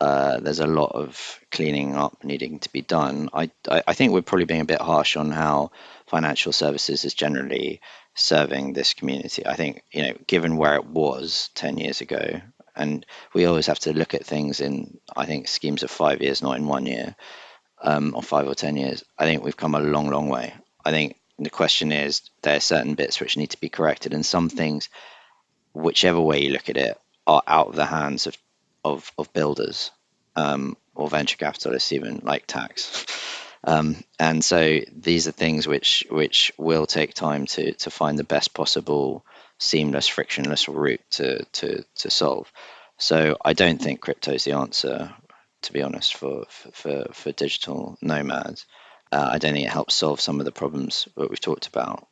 [0.00, 3.28] uh, there's a lot of cleaning up needing to be done.
[3.34, 5.72] I, I, I, think we're probably being a bit harsh on how
[6.06, 7.82] financial services is generally
[8.14, 9.46] serving this community.
[9.46, 12.40] I think, you know, given where it was 10 years ago,
[12.74, 13.04] and
[13.34, 16.56] we always have to look at things in, I think, schemes of five years, not
[16.56, 17.14] in one year,
[17.82, 19.04] um, or five or 10 years.
[19.18, 20.54] I think we've come a long, long way.
[20.82, 24.24] I think the question is there are certain bits which need to be corrected, and
[24.24, 24.88] some things
[25.72, 28.36] whichever way you look at it, are out of the hands of
[28.84, 29.90] of, of builders
[30.36, 33.06] um, or venture capitalists, even like tax.
[33.62, 38.24] Um, and so these are things which which will take time to to find the
[38.24, 39.24] best possible
[39.58, 42.50] seamless, frictionless route to to to solve.
[42.96, 45.12] So I don't think crypto is the answer,
[45.62, 48.64] to be honest, for for for digital nomads.
[49.12, 52.06] Uh, I don't think it helps solve some of the problems that we've talked about.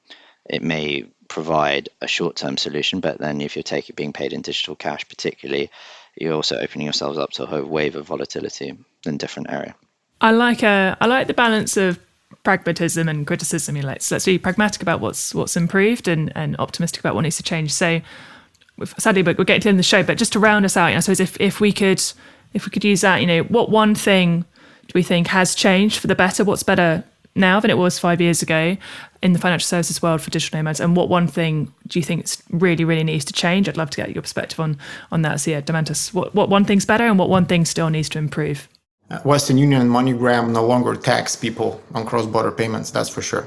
[0.44, 4.74] It may provide a short-term solution, but then if you're taking being paid in digital
[4.74, 5.70] cash, particularly,
[6.16, 8.76] you're also opening yourselves up to a whole wave of volatility
[9.07, 9.74] in different area.
[10.20, 12.01] I like a uh, I like the balance of
[12.43, 13.76] pragmatism and criticism.
[13.76, 17.37] You let's let's be pragmatic about what's what's improved and and optimistic about what needs
[17.37, 17.72] to change.
[17.72, 18.01] So,
[18.99, 20.03] sadly, but we're getting to the end the show.
[20.03, 22.03] But just to round us out, you I suppose if if we could
[22.53, 24.45] if we could use that, you know, what one thing
[24.87, 26.43] do we think has changed for the better?
[26.43, 27.05] What's better
[27.35, 28.76] now than it was five years ago
[29.23, 30.81] in the financial services world for digital nomads?
[30.81, 33.69] And what one thing do you think really, really needs to change?
[33.69, 34.79] I'd love to get your perspective on
[35.11, 35.41] on that.
[35.41, 38.19] So yeah, Daumantas, what, what one thing's better and what one thing still needs to
[38.19, 38.69] improve?
[39.11, 42.91] Uh, Western Union and MoneyGram no longer tax people on cross-border payments.
[42.91, 43.47] That's for sure.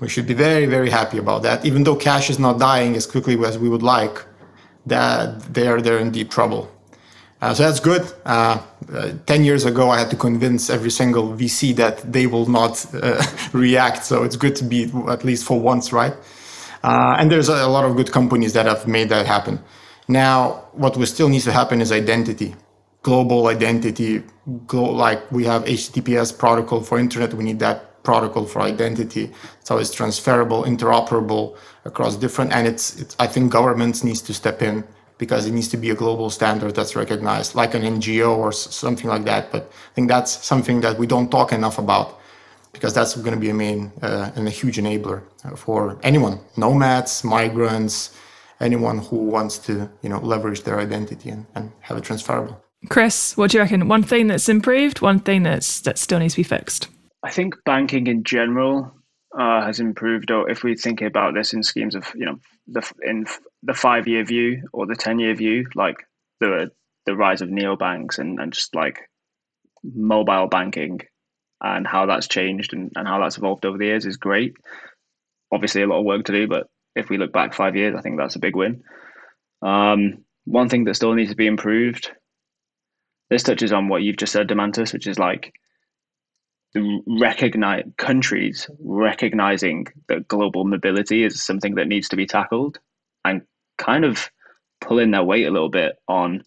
[0.00, 1.64] We should be very, very happy about that.
[1.64, 4.24] Even though cash is not dying as quickly as we would like,
[4.86, 6.70] that they are they're in deep trouble.
[7.40, 8.12] Uh, so that's good.
[8.24, 8.60] Uh,
[8.92, 12.84] uh, 10 years ago, I had to convince every single VC that they will not
[12.94, 13.22] uh,
[13.52, 14.04] react.
[14.04, 16.14] So it's good to be at least for once, right?
[16.82, 19.60] Uh, and there's a, lot of good companies that have made that happen.
[20.08, 22.54] Now, what we still needs to happen is identity,
[23.02, 24.22] global identity.
[24.66, 29.30] Glo- like we have HTTPS protocol for internet, we need that protocol for identity.
[29.64, 34.62] So it's transferable, interoperable across different, and it's, it's I think governments needs to step
[34.62, 34.84] in
[35.18, 39.08] because it needs to be a global standard that's recognized, like an NGO or something
[39.08, 39.50] like that.
[39.52, 42.18] But I think that's something that we don't talk enough about.
[42.72, 45.22] because that's going to be a main uh, and a huge enabler
[45.56, 48.16] for anyone, nomads, migrants,
[48.60, 52.62] anyone who wants to you know leverage their identity and, and have it transferable.
[52.88, 53.88] Chris, what do you reckon?
[53.88, 56.88] One thing that's improved, one thing that's that still needs to be fixed.
[57.24, 58.92] I think banking in general
[59.36, 60.30] uh, has improved.
[60.30, 63.26] Or if we think about this in schemes of you know the in
[63.62, 65.96] the five year view or the ten year view, like
[66.40, 66.70] the
[67.06, 69.08] the rise of neobanks and, and just like
[69.82, 71.00] mobile banking
[71.60, 74.54] and how that's changed and, and how that's evolved over the years is great.
[75.50, 78.02] Obviously, a lot of work to do, but if we look back five years, I
[78.02, 78.82] think that's a big win.
[79.62, 82.12] Um, one thing that still needs to be improved.
[83.30, 85.52] This touches on what you've just said, Daumantas, which is like
[86.74, 92.78] the recognize countries recognizing that global mobility is something that needs to be tackled
[93.24, 93.42] and
[93.78, 94.30] kind of
[94.80, 96.42] pulling their weight a little bit on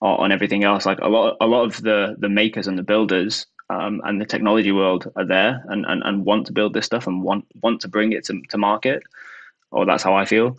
[0.00, 0.86] on everything else.
[0.86, 4.26] Like a lot, a lot of the the makers and the builders um, and the
[4.26, 7.80] technology world are there and, and, and want to build this stuff and want want
[7.82, 9.02] to bring it to, to market.
[9.70, 10.56] Or that's how I feel.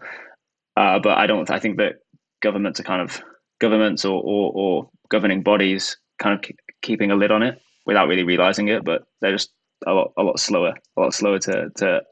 [0.78, 1.49] Uh, but I don't.
[1.49, 1.95] I think that
[2.41, 3.22] governments are kind of
[3.60, 6.51] governments or, or, or governing bodies kind of
[6.82, 8.86] keeping a lid on it without really realizing it.
[8.86, 9.51] But they're just
[9.88, 12.03] a lot a lot slower, a lot slower to to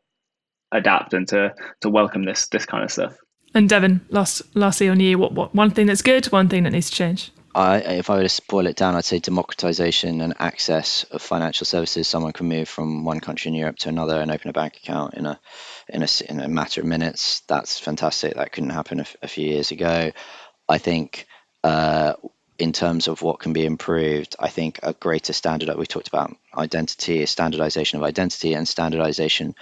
[0.71, 3.15] adapt and to to welcome this this kind of stuff.
[3.57, 6.73] And Devin, last lastly on you, what, what one thing that's good, one thing that
[6.73, 7.31] needs to change?
[7.55, 11.65] I, if I were to boil it down, I'd say democratization and access of financial
[11.65, 12.07] services.
[12.07, 15.15] Someone can move from one country in Europe to another and open a bank account
[15.15, 15.39] in a
[15.89, 17.39] in a, in a matter of minutes.
[17.47, 18.35] That's fantastic.
[18.35, 20.11] That couldn't happen a, few years ago.
[20.69, 21.25] I think
[21.63, 22.13] uh,
[22.59, 25.69] in terms of what can be improved, I think a greater standard.
[25.69, 29.55] that We talked about identity, standardization of identity, and standardization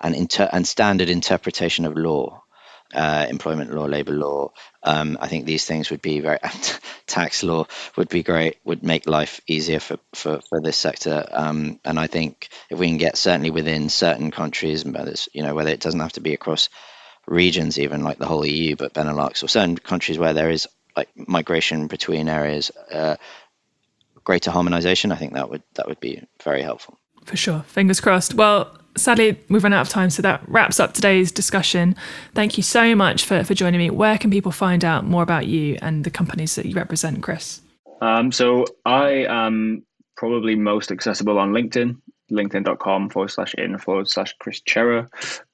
[0.00, 2.44] and inter- and standard interpretation of law
[2.94, 4.52] uh, employment law, labor law.
[4.82, 6.38] Um, I think these things would be very
[7.06, 7.66] tax law
[7.96, 11.26] would be great, would make life easier for, for, for this sector.
[11.30, 14.84] Um, and I think if we can get certainly within certain countries,
[15.32, 16.68] you know, whether it doesn't have to be across
[17.26, 20.66] regions, even like the whole EU, but Benelux or certain countries where there is
[20.96, 23.16] like migration between areas, uh,
[24.24, 26.98] greater harmonization, I think that would that would be very helpful.
[27.24, 27.60] For sure.
[27.66, 28.34] Fingers crossed.
[28.34, 31.96] Well, sadly, we've run out of time, so that wraps up today's discussion.
[32.34, 33.90] Thank you so much for, for joining me.
[33.90, 37.60] Where can people find out more about you and the companies that you represent, Chris?
[38.00, 39.84] Um, so I am
[40.16, 41.96] probably most accessible on LinkedIn,
[42.30, 45.08] linkedin.com forward slash in forward slash Chris Chera.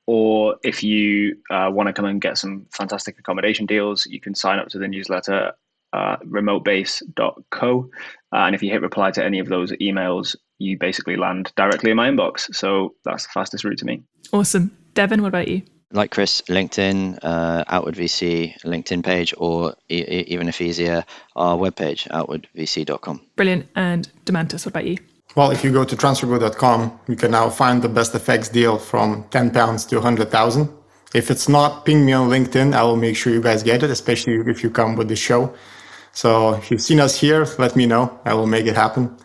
[0.07, 4.35] Or if you uh, want to come and get some fantastic accommodation deals, you can
[4.35, 5.53] sign up to the newsletter
[5.93, 7.91] uh, remotebase.co.
[8.33, 11.91] Uh, and if you hit reply to any of those emails, you basically land directly
[11.91, 12.55] in my inbox.
[12.55, 14.03] So that's the fastest route to me.
[14.33, 14.77] Awesome.
[14.95, 15.63] Devin, what about you?
[15.93, 21.05] Like Chris, LinkedIn, uh, Outward VC LinkedIn page, or e- even if easier,
[21.37, 23.21] our webpage, outwardvc.com.
[23.37, 23.69] Brilliant.
[23.77, 24.99] And Daumantas, what about you?
[25.37, 29.25] Well, if you go to transfergo.com, you can now find the best FX deal from
[29.31, 30.69] 10 pounds to 100,000.
[31.15, 32.75] If it's not, ping me on LinkedIn.
[32.75, 35.55] I will make sure you guys get it, especially if you come with the show.
[36.13, 38.19] So if you've seen us here, let me know.
[38.25, 39.17] I will make it happen.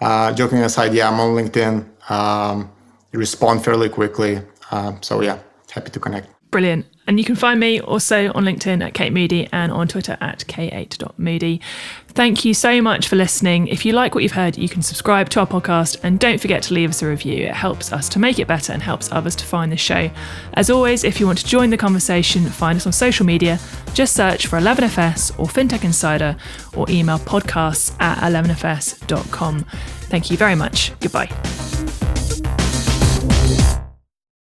[0.00, 1.84] Uh, joking aside, yeah, I'm on LinkedIn.
[2.10, 2.70] Um,
[3.12, 4.40] respond fairly quickly.
[4.70, 5.38] Uh, so yeah,
[5.70, 6.28] happy to connect.
[6.50, 6.86] Brilliant.
[7.06, 10.44] And you can find me also on LinkedIn at Kate Moody and on Twitter at
[10.46, 11.60] k8.moody.
[12.08, 13.66] Thank you so much for listening.
[13.68, 16.62] If you like what you've heard, you can subscribe to our podcast and don't forget
[16.64, 17.46] to leave us a review.
[17.46, 20.10] It helps us to make it better and helps others to find the show.
[20.54, 23.58] As always, if you want to join the conversation, find us on social media.
[23.92, 26.36] Just search for 11FS or FinTech Insider
[26.76, 29.64] or email podcasts at 11fs.com.
[30.10, 30.92] Thank you very much.
[31.00, 32.09] Goodbye.